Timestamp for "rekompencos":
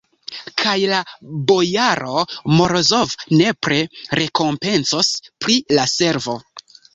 4.21-5.13